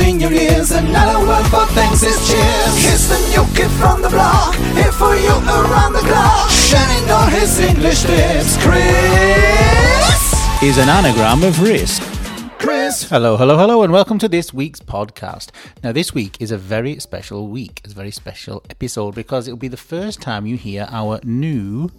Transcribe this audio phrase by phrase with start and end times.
[0.00, 0.70] in your ears.
[0.70, 2.84] Another word for thanks is cheers.
[2.84, 4.54] Here's the new kid from the block.
[4.74, 6.50] Here for you around the clock.
[6.50, 8.56] Shining all his English tips.
[8.62, 10.32] Chris.
[10.62, 12.02] Is an anagram of risk.
[12.58, 13.08] Chris.
[13.08, 15.48] Hello, hello, hello, and welcome to this week's podcast.
[15.82, 19.56] Now, this week is a very special week, it's a very special episode because it'll
[19.56, 21.90] be the first time you hear our new,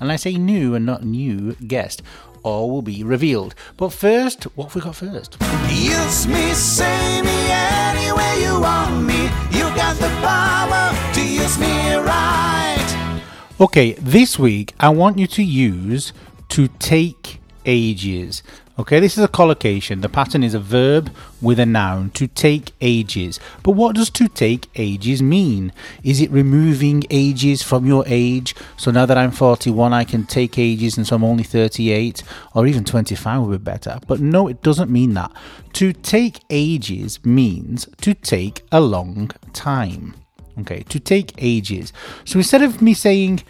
[0.00, 2.02] and I say new and not new, guest.
[2.42, 3.54] All will be revealed.
[3.76, 5.36] But first, what have we got first?
[5.70, 9.24] Use me, say me anywhere you want me.
[9.50, 13.18] You got the power to use me right.
[13.60, 16.12] Okay, this week I want you to use
[16.50, 18.42] to take ages.
[18.80, 20.02] Okay, this is a collocation.
[20.02, 21.12] The pattern is a verb
[21.42, 23.40] with a noun to take ages.
[23.64, 25.72] But what does to take ages mean?
[26.04, 28.54] Is it removing ages from your age?
[28.76, 32.22] So now that I'm 41, I can take ages and so I'm only 38
[32.54, 33.98] or even 25 would be better.
[34.06, 35.32] But no, it doesn't mean that.
[35.72, 40.14] To take ages means to take a long time.
[40.60, 41.92] Okay, to take ages.
[42.24, 43.42] So instead of me saying,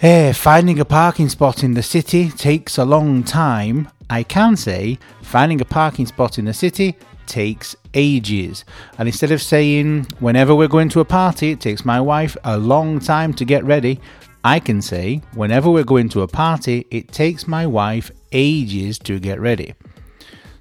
[0.00, 3.88] Finding a parking spot in the city takes a long time.
[4.10, 8.64] I can say finding a parking spot in the city takes ages.
[8.98, 12.58] And instead of saying whenever we're going to a party, it takes my wife a
[12.58, 14.00] long time to get ready,
[14.44, 19.18] I can say whenever we're going to a party, it takes my wife ages to
[19.18, 19.74] get ready.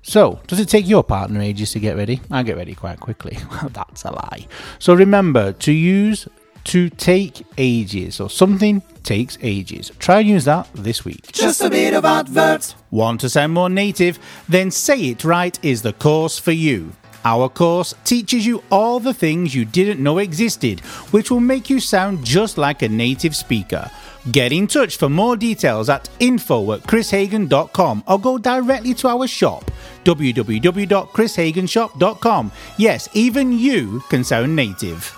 [0.01, 2.21] So, does it take your partner ages to get ready?
[2.31, 3.37] I get ready quite quickly.
[3.51, 4.47] Well, That's a lie.
[4.79, 6.27] So remember to use
[6.65, 9.91] to take ages or something takes ages.
[9.99, 11.31] Try and use that this week.
[11.31, 12.75] Just a bit of adverts.
[12.91, 14.19] Want to sound more native?
[14.49, 16.91] Then Say It Right is the course for you.
[17.23, 20.81] Our course teaches you all the things you didn't know existed,
[21.11, 23.89] which will make you sound just like a native speaker.
[24.31, 29.25] Get in touch for more details at info at chrishagen.com or go directly to our
[29.27, 29.71] shop,
[30.03, 32.51] www.chrishagenshop.com.
[32.77, 35.11] Yes, even you can sound native.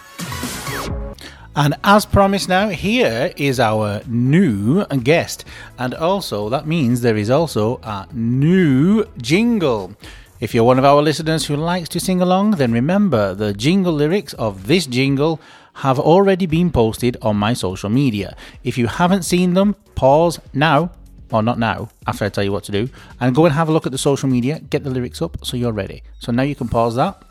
[1.58, 5.44] And as promised now, here is our new guest.
[5.80, 9.96] And also, that means there is also a new jingle.
[10.40, 13.94] If you're one of our listeners who likes to sing along, then remember the jingle
[13.94, 15.42] lyrics of this jingle
[15.74, 18.38] have already been posted on my social media.
[18.64, 20.92] If you haven't seen them, pause now,
[21.32, 22.88] or not now, after I tell you what to do,
[23.20, 25.58] and go and have a look at the social media, get the lyrics up so
[25.58, 26.04] you're ready.
[26.20, 27.24] So now you can pause that.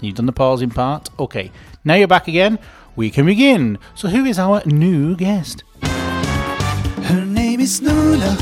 [0.00, 1.10] You've done the pausing part.
[1.20, 1.52] Okay,
[1.84, 2.58] now you're back again
[2.96, 3.78] we can begin.
[3.94, 5.64] So, who is our new guest?
[5.82, 8.36] Her name is Nula.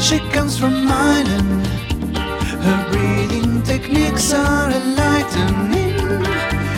[0.00, 1.66] She comes from Ireland.
[2.66, 6.24] Her breathing techniques are enlightening.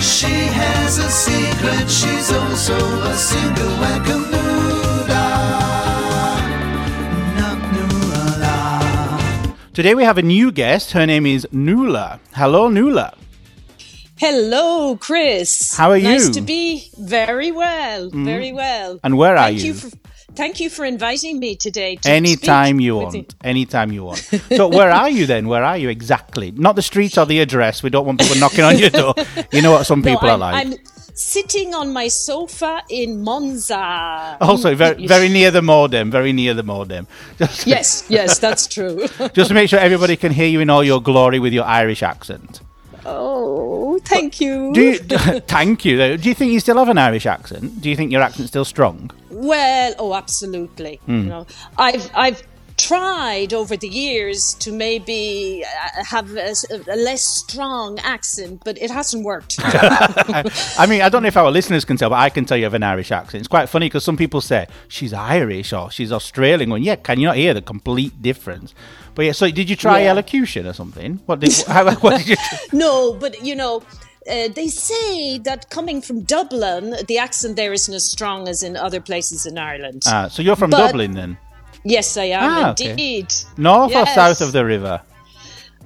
[0.00, 1.88] She has a secret.
[1.88, 3.72] She's also a single.
[3.80, 4.38] Welcome, Nula.
[9.74, 10.90] Today we have a new guest.
[10.90, 12.18] Her name is Nula.
[12.34, 13.14] Hello, Nula.
[14.18, 15.76] Hello, Chris.
[15.76, 16.02] How are you?
[16.02, 18.24] Nice to be very well, mm-hmm.
[18.24, 18.98] very well.
[19.04, 19.74] And where are thank you?
[19.74, 19.90] for,
[20.34, 21.94] thank you for inviting me today.
[22.02, 23.36] To Anytime you want.
[23.44, 24.18] Anytime you want.
[24.56, 25.46] So, where are you then?
[25.46, 26.50] Where are you exactly?
[26.50, 27.84] Not the street or the address.
[27.84, 29.14] We don't want people knocking on your door.
[29.52, 30.66] You know what some people I'm, are like.
[30.66, 30.74] I'm
[31.14, 34.36] sitting on my sofa in Monza.
[34.40, 36.10] also, very, very near the modem.
[36.10, 37.06] Very near the modem.
[37.38, 39.06] Just, Yes, yes, that's true.
[39.32, 42.02] just to make sure everybody can hear you in all your glory with your Irish
[42.02, 42.62] accent.
[43.08, 44.72] Oh, thank you.
[44.72, 44.98] Do you,
[45.46, 45.96] thank you.
[45.96, 46.16] Though.
[46.16, 47.80] Do you think you still have an Irish accent?
[47.80, 49.10] Do you think your accent's still strong?
[49.30, 50.96] Well, oh, absolutely.
[51.06, 51.12] Hmm.
[51.12, 51.46] You know,
[51.76, 52.42] I've I've
[52.78, 56.54] tried over the years to maybe uh, have a
[56.96, 59.56] less strong accent, but it hasn't worked.
[59.62, 62.64] I mean, I don't know if our listeners can tell, but I can tell you
[62.64, 63.40] have an Irish accent.
[63.42, 66.70] It's quite funny because some people say she's Irish or she's Australian.
[66.70, 68.74] Going, yeah, can you not hear the complete difference?
[69.14, 70.10] But yeah, so did you try Yeah.
[70.10, 71.20] elocution or something?
[71.26, 72.36] What did, how, what did you?
[72.72, 73.82] no, but you know.
[74.30, 78.76] Uh, they say that coming from Dublin, the accent there isn't as strong as in
[78.76, 80.02] other places in Ireland.
[80.06, 81.38] Ah, so you're from But- Dublin then?
[81.84, 82.90] Yes, I am Ah, okay.
[82.90, 83.32] indeed.
[83.56, 85.00] North or south of the river?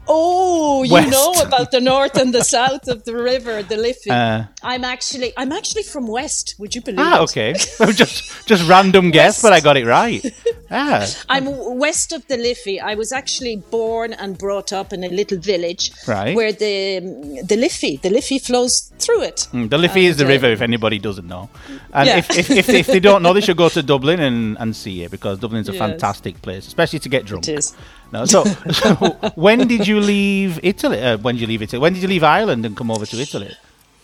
[0.08, 1.10] Oh, you West.
[1.10, 4.10] know about the north and the south of the river, the Liffey.
[4.10, 6.54] Uh, I'm actually, I'm actually from West.
[6.58, 7.22] Would you believe ah, it?
[7.24, 7.52] okay.
[7.92, 10.24] just just random guess, but I got it right.
[10.74, 11.44] Ah, I'm
[11.78, 12.80] west of the Liffey.
[12.80, 16.34] I was actually born and brought up in a little village Right.
[16.34, 19.48] where the the Liffey, the Liffey flows through it.
[19.52, 20.46] mm, the Liffey is the uh, river.
[20.46, 21.50] If anybody doesn't know,
[21.92, 22.16] and Yeah.
[22.18, 25.02] if, if, if, if they don't know, they should go to Dublin and, and see
[25.02, 25.78] it because Dublin's a Yes.
[25.86, 27.48] fantastic place, especially to get drunk.
[27.48, 27.74] It is.
[28.10, 28.94] No, so, so
[29.34, 31.02] when did you leave Italy?
[31.02, 31.80] Uh, when did you leave Italy?
[31.80, 33.50] When did you leave Ireland and come over to Italy?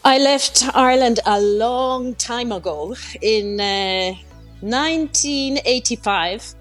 [0.05, 4.15] I left Ireland a long time ago in uh,
[4.61, 6.55] 1985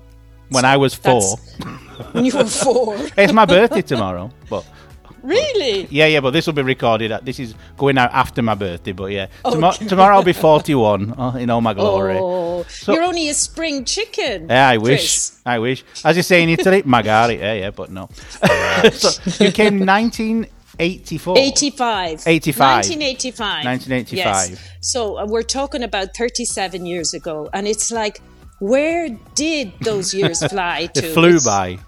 [0.49, 1.37] When I was four.
[2.11, 2.95] When you were four.
[3.17, 4.63] It's my birthday tomorrow, but
[5.23, 5.87] really?
[5.89, 6.19] yeah, yeah.
[6.19, 7.11] But this will be recorded.
[7.11, 9.87] At, this is going out after my birthday, but yeah, Tomo- Okay.
[9.91, 12.17] tomorrow I'll be forty-one oh, in all my glory.
[12.19, 14.47] Oh, you're only a spring chicken.
[14.49, 14.99] Yeah, I wish.
[14.99, 15.39] Chris.
[15.45, 15.83] I wish.
[16.05, 17.39] As you say in Italy, magari.
[17.39, 18.09] Yeah, yeah, but no.
[18.91, 19.79] so you came
[20.79, 21.37] 1984.
[21.37, 22.23] 85.
[22.27, 22.75] 85.
[22.75, 23.65] 1985.
[23.65, 24.49] 1985.
[24.49, 24.69] Yes.
[24.81, 27.49] So uh, we're talking about 37 years ago.
[27.53, 28.21] And it's like,
[28.59, 31.05] where did those years fly to?
[31.05, 31.79] It flew It's by.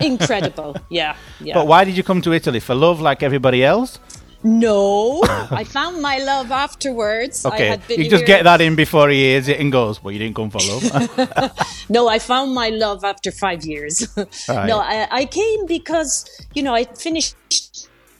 [0.00, 0.76] Incredible.
[0.90, 1.16] Yeah.
[1.40, 1.54] Yeah.
[1.54, 3.98] But why did you come to Italy for love, like everybody else?
[4.46, 7.46] No, I found my love afterwards.
[7.46, 9.72] I Okay, had been you just here- get that in before he hears it and
[9.72, 11.52] goes, "Well, you didn't come for love."
[11.88, 14.06] No, I found my love after five years.
[14.46, 14.66] Right.
[14.66, 17.34] No, I, I came because you know I finished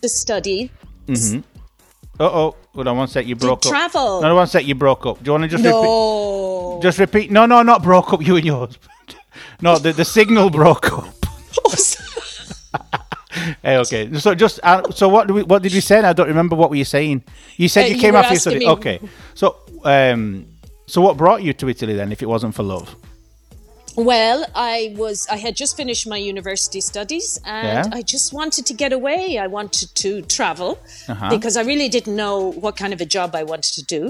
[0.05, 0.71] the study.
[2.21, 3.27] uh oh, hold on one sec.
[3.27, 3.73] You broke up.
[3.73, 4.21] travel.
[4.21, 4.67] No, one sec.
[4.67, 5.19] You broke up.
[5.23, 5.81] Do you want to just repeat?
[5.83, 7.31] No, Just repeat.
[7.31, 8.21] No, no, not broke up.
[8.27, 8.79] You and yours.
[9.61, 11.15] No, the the signal broke up.
[13.62, 14.12] Hey, okay.
[14.19, 15.99] So just uh, so what do we, what did we say?
[16.01, 17.25] I don't remember what were you saying.
[17.57, 18.59] You said Uh, you you came were after your study.
[18.61, 19.00] me- Okay.
[19.35, 20.47] So um,
[20.87, 22.12] so what brought you to Italy then?
[22.12, 22.95] If it wasn't for love,
[23.96, 27.99] Well, I was I had just finished my university studies and Yeah.
[27.99, 29.38] I just wanted to get away.
[29.38, 31.31] I wanted to travel Uh-huh.
[31.31, 34.02] because I really didn't know what kind of a job I wanted to do.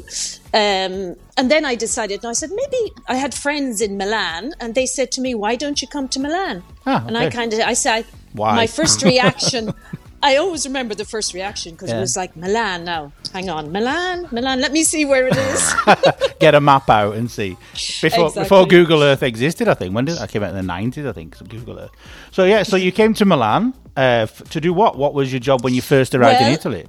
[0.54, 4.74] Um, and then I decided, no, I said maybe I had friends in Milan and
[4.74, 7.60] they said to me, "Why don't you come to Milan?" Ah, And I kind of
[7.60, 8.54] I said Why?
[8.56, 9.72] my first reaction
[10.24, 11.98] I always remember the first reaction because Yeah.
[11.98, 13.12] it was like Milan now.
[13.32, 14.60] Hang on, Milan, Milan.
[14.60, 15.74] Let me see where it is.
[16.40, 17.50] get a map out and see.
[17.74, 18.42] Before Exactly.
[18.44, 19.94] before Google Earth existed, I think.
[19.94, 21.04] When did I came out in the nineties?
[21.06, 21.90] I think Google Earth.
[22.30, 24.96] So yeah, so you came to Milan uh, f- to do what?
[24.96, 26.86] What was your job when you first arrived in Italy?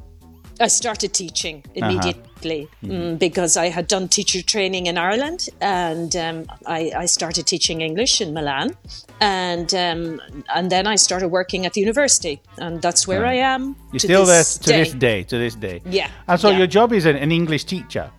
[0.59, 6.45] I started teaching immediately mm, because I had done teacher training in Ireland and um,
[6.65, 8.75] I, I started teaching English in Milan.
[9.21, 10.21] And um,
[10.53, 13.75] and then I started working at the university, and that's where I am.
[13.93, 15.23] You're still there to this day.
[15.23, 15.81] To this day.
[15.85, 16.57] Yeah, And so yeah.
[16.57, 18.11] your job is an, an English teacher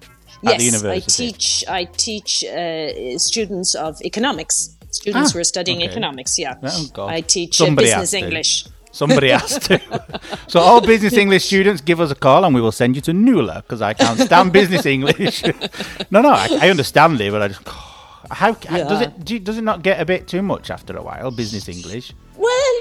[0.43, 1.27] at yes, the university.
[1.27, 1.65] I teach.
[1.69, 4.77] I teach uh, students of economics.
[4.91, 5.91] Students Ah, who are studying okay.
[5.91, 6.39] economics.
[6.39, 7.11] Yeah, Oh, God.
[7.11, 8.15] I teach uh, business.
[8.15, 8.65] English.
[8.97, 9.79] Somebody has to.
[10.49, 13.13] so all business English students, give us a call and we will send you to
[13.13, 15.45] Nula because I can't stand business English.
[16.11, 17.61] no, no, I, I understand it, but I just.
[18.29, 21.03] How, how does it do, does it not get a bit too much after a
[21.03, 21.31] while?
[21.31, 22.13] Business English.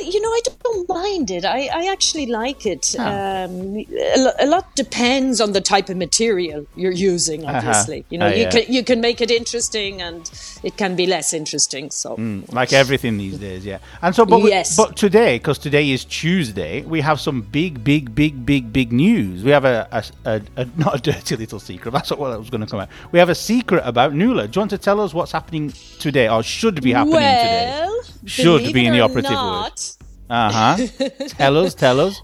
[0.06, 1.46] You know, I don't mind it.
[1.46, 2.96] I, I actually like it.
[3.00, 3.44] Ah.
[3.46, 7.46] Um, a, a lot depends on the type of material you're using.
[7.46, 8.50] Obviously, you know, Ah, you yeah.
[8.52, 10.30] can you can make it interesting, and
[10.64, 11.90] it can be less interesting.
[11.92, 12.16] So,
[12.52, 16.82] like everything these days yeah and so but we- but today because today is tuesday
[16.84, 19.88] we have some big big big big big news we have a,
[20.26, 22.80] a, a, not a dirty little secret that's not what that was going to come
[22.80, 25.72] out we have a secret about nula do you want to tell us what's happening
[26.00, 29.38] today or should be happening today well, Should be in the operative word.
[29.40, 29.98] not,
[30.30, 30.88] uh-huh
[31.28, 32.22] tell us tell us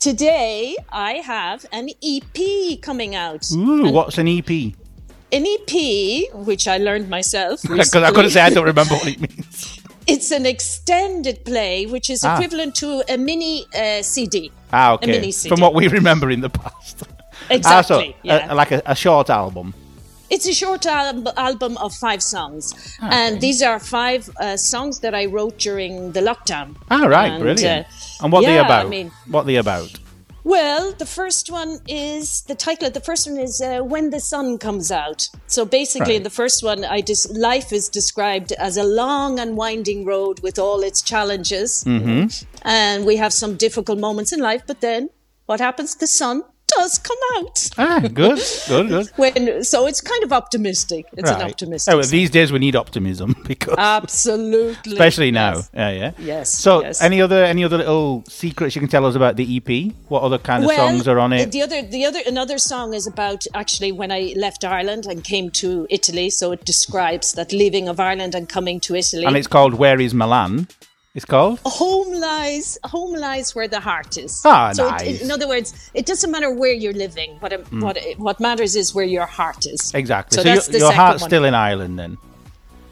[0.00, 3.44] Today, I have an EP coming out.
[3.52, 7.60] Ooh, An- what's an ep An EP, which I learned myself.
[7.68, 12.08] because i couldn't say i don't remember what it means It's an extended play, which
[12.08, 12.34] is Ah.
[12.36, 14.50] equivalent to a mini uh, CD.
[14.72, 15.48] ah A okay mini CD.
[15.50, 17.02] from what we remember in the past
[17.50, 17.66] Exactly.
[17.74, 18.50] ah, so, yeah.
[18.50, 19.74] uh, like a, a short album
[20.30, 25.00] It's a short al- album of five songs, Ah, and these are five uh, songs
[25.00, 26.76] that I wrote during the lockdown.
[26.90, 27.86] Ah, right, And, brilliant.
[27.86, 28.86] uh, and what they about?
[28.86, 29.90] I mean, what they about?
[30.44, 32.86] well, the first one is the title.
[32.88, 36.30] of The first one is uh, "When the Sun Comes Out." So basically, in the
[36.40, 40.80] first one, I just life is described as a long and winding road with all
[40.88, 42.22] its challenges, Mm-hmm.
[42.62, 44.62] and we have some difficult moments in life.
[44.66, 45.08] But then,
[45.46, 45.94] what happens?
[45.96, 46.42] The sun
[47.08, 47.68] come out.
[47.78, 49.06] Ah, good, good, good.
[49.16, 51.06] When so, it's kind of optimistic.
[51.16, 51.50] It's an Right.
[51.50, 51.92] optimistic.
[51.92, 54.92] Oh, well, these days we need optimism because, Absolutely.
[54.92, 55.54] especially now.
[55.56, 55.70] Yes.
[55.74, 56.10] Yeah, yeah.
[56.18, 57.02] Yes, So, yes.
[57.02, 59.92] any other any other little secrets you can tell us about the EP?
[60.08, 61.50] What other kind of songs are on it?
[61.52, 65.50] The other, the other, another song is about actually when I left Ireland and came
[65.62, 66.30] to Italy.
[66.30, 69.24] So it describes that leaving of Ireland and coming to Italy.
[69.24, 70.68] and it's called "Where Is Milan."
[71.18, 71.58] It's called?
[71.64, 74.40] Home lies, home lies where the heart is.
[74.44, 75.02] Ah, so nice.
[75.02, 77.38] It, in other words, it doesn't matter where you're living.
[77.40, 79.92] What it, what what matters is where your heart is.
[79.94, 80.36] Exactly.
[80.36, 81.28] So So, your, your heart's one.
[81.30, 82.18] still in Ireland then.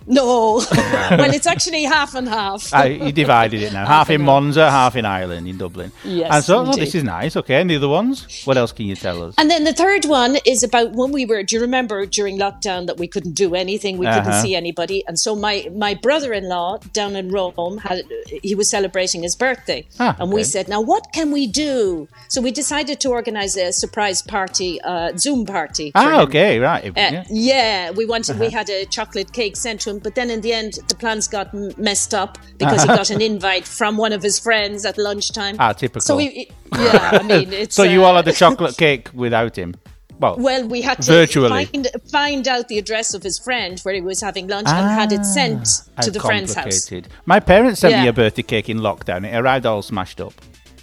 [0.06, 0.62] No,
[1.10, 2.70] well, it's actually half and half.
[2.72, 3.86] Ah, you divided it now.
[3.96, 5.90] half in Monza, half in Ireland, in Dublin.
[6.04, 7.36] Yes, And so, oh, this is nice.
[7.36, 8.42] Okay, and the other ones?
[8.44, 9.34] What else can you tell us?
[9.38, 11.42] And then the third one is about when we were.
[11.42, 14.42] Do you remember during lockdown that we couldn't do anything, we couldn't Uh-huh.
[14.42, 18.02] see anybody, and so my my brother-in-law down in Rome had
[18.42, 22.08] he was celebrating his birthday, Ah, and we said, now what can we do?
[22.28, 25.92] So we decided to organize a surprise party, uh, Zoom party.
[25.94, 26.84] Ah, okay, right.
[26.86, 27.24] Uh, yeah.
[27.30, 28.32] yeah, we wanted.
[28.36, 28.44] Uh-huh.
[28.44, 31.28] We had a chocolate cake sent to him, but then in the end, the plans
[31.28, 34.96] got m- messed up because he got an invite from one of his friends at
[34.98, 35.56] lunchtime.
[35.58, 36.00] Ah, typical.
[36.02, 37.74] So we, yeah, I mean, it's.
[37.74, 39.74] So you uh, all had the chocolate cake without him?
[40.18, 41.48] Well, Well, we had to Virtually.
[41.66, 45.12] find find out the address of his friend where he was having lunch and had
[45.12, 46.64] it sent to the friend's house.
[46.64, 47.08] Ah, complicated.
[47.26, 49.26] My parents sent me a birthday cake in lockdown.
[49.30, 50.32] It arrived all smashed up.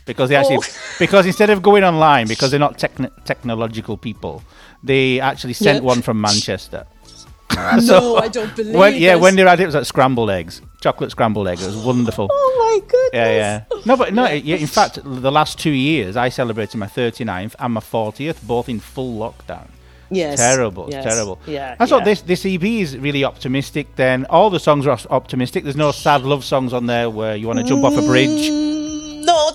[0.06, 0.96] Because they actually, Oh.
[1.00, 4.44] because instead of going online, because they're not techn- technological people,
[4.84, 5.88] they actually sent Yeah.
[5.88, 6.86] one from Manchester.
[7.56, 8.76] no, I don't believe.
[8.76, 9.22] When, yeah, this.
[9.22, 11.64] when they had it, it was like scrambled eggs, chocolate scrambled eggs.
[11.64, 12.28] It was wonderful.
[12.32, 13.10] Oh my goodness.
[13.14, 13.80] Yeah, yeah.
[13.86, 14.30] No, but no.
[14.30, 14.58] Yeah.
[14.58, 18.80] In fact, the last two years, I celebrated my 39th and my 40th, both in
[18.80, 19.68] full lockdown.
[20.10, 20.40] Yes.
[20.40, 21.40] Terrible, yes, terrible.
[21.46, 21.76] Yeah.
[21.80, 22.06] I thought yeah.
[22.06, 23.96] this this EP is really optimistic.
[23.96, 25.64] Then all the songs are optimistic.
[25.64, 28.50] There's no sad love songs on there where you want to jump off a bridge.
[28.50, 28.83] Mm,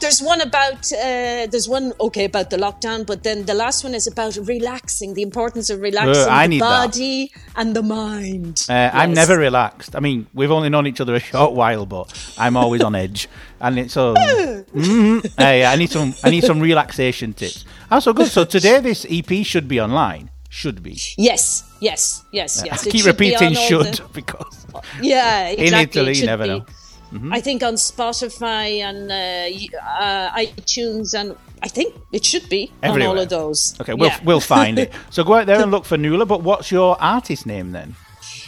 [0.08, 3.84] Mm, there's one about uh, there's one okay about the lockdown, but then the last
[3.84, 6.86] one is about relaxing, the importance of relaxing I the need that.
[6.92, 8.64] body and the mind.
[8.68, 9.94] Uh, I'm never relaxed.
[9.94, 13.28] I mean, we've only known each other a short while, but I'm always on edge,
[13.60, 14.14] and it's so.
[14.14, 15.24] Mhm.
[15.24, 16.14] Uh, yeah, I need some.
[16.24, 17.64] I need some relaxation tips.
[17.90, 18.28] Also good.
[18.28, 20.30] So today, this EP should be online.
[20.50, 20.98] Should be.
[21.18, 22.86] Yes, yes, yes, yes.
[22.86, 24.66] I keep be repeating should the- because
[25.02, 26.00] Yeah, exactly.
[26.00, 26.48] Italy, it you never be.
[26.48, 26.66] know.
[27.12, 27.32] Mm-hmm.
[27.32, 33.00] I think on Spotify and uh, uh, iTunes and I think it should be on
[33.02, 33.74] all of those.
[33.80, 34.20] okay, we'll Yeah.
[34.24, 34.92] we'll find it.
[35.10, 36.26] So go out there and look for Nula.
[36.26, 37.94] But what's your artist name then?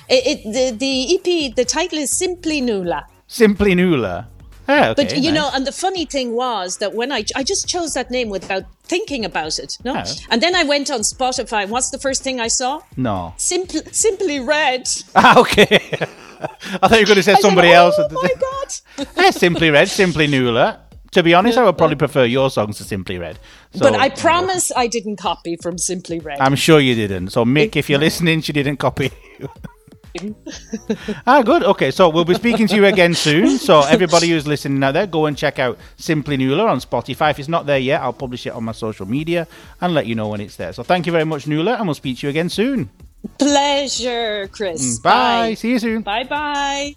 [0.09, 3.02] It, it, the the EP the title is simply Nula.
[3.26, 4.26] Simply Nula.
[4.69, 5.35] Yeah, okay, But you nice.
[5.40, 8.64] know, and the funny thing was that when I I just chose that name without
[8.85, 10.05] thinking about it, no, Oh.
[10.31, 11.67] and then I went on Spotify.
[11.69, 12.81] What's the first thing I saw?
[12.97, 13.35] no.
[13.37, 14.83] Simply, simply red.
[15.17, 15.81] Ah, okay.
[16.40, 17.94] I thought you were going to say somebody oh else.
[17.99, 19.09] Oh my god!
[19.16, 20.78] Yeah, Simply Red, Simply Nula.
[21.12, 23.38] To be honest, I would probably prefer your songs to Simply Red.
[23.75, 26.38] So, but I promise I didn't copy from Simply Red.
[26.38, 27.30] I'm sure you didn't.
[27.30, 29.11] So, Mick, if you're listening, she didn't copy.
[31.26, 31.64] ah, good.
[31.64, 33.59] Okay, so we'll be speaking to you again soon.
[33.59, 37.30] So, everybody who's listening out there, go and check out Simply Nula on Spotify.
[37.30, 39.49] If it's not there yet, I'll publish it on my social media
[39.80, 40.73] and let you know when it's there.
[40.73, 42.88] So, thank you very much, Nula, and we'll speak to you again soon.
[43.38, 44.98] Pleasure, Chris.
[44.98, 45.54] Mm, Bye.
[45.54, 46.02] See you soon.
[46.02, 46.96] Bye bye.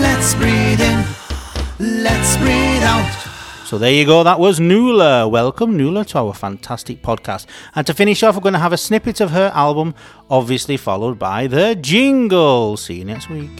[0.00, 1.04] Let's breathe in,
[2.02, 3.10] let's breathe out.
[3.66, 4.22] So there you go.
[4.22, 5.30] That was Nula.
[5.30, 7.46] Welcome, Nula, to our fantastic podcast.
[7.74, 9.94] And to finish off, we're going to have a snippet of her album,
[10.30, 12.76] obviously followed by the jingle.
[12.76, 13.50] See you next week.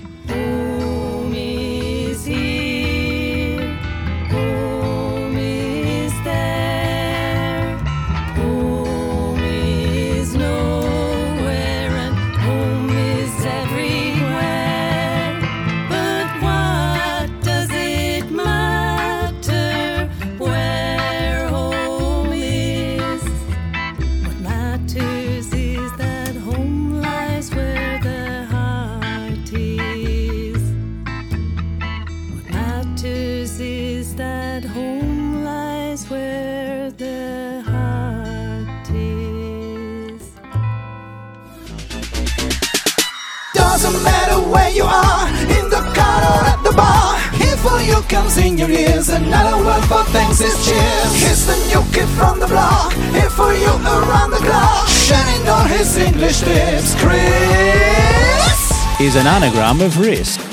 [44.03, 47.19] Matter where you are, in the car or at the bar.
[47.37, 49.09] Here for you comes in your ears.
[49.09, 51.11] Another word for thanks is cheers.
[51.23, 52.93] Here's the new kid from the block.
[53.13, 54.89] Here for you around the clock.
[54.89, 56.95] Shining on his English tips.
[57.01, 58.73] Chris.
[59.01, 60.52] Is an anagram of risk.